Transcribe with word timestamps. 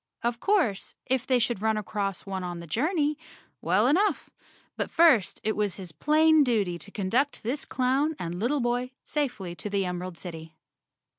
Of 0.23 0.39
course, 0.39 0.95
if 1.05 1.27
they 1.27 1.37
should 1.37 1.61
run 1.61 1.77
across 1.77 2.25
one 2.25 2.43
on 2.43 2.59
the 2.59 2.65
journey, 2.65 3.19
well 3.61 3.85
enough, 3.85 4.31
but 4.75 4.89
first 4.89 5.39
it 5.43 5.55
was 5.55 5.75
his 5.75 5.91
plain 5.91 6.43
duty 6.43 6.79
to 6.79 6.89
conduct 6.89 7.43
this 7.43 7.65
clown 7.65 8.15
and 8.17 8.39
little 8.39 8.61
boy 8.61 8.93
safely 9.03 9.53
to 9.53 9.69
the 9.69 9.85
Emerald 9.85 10.17
City. 10.17 10.55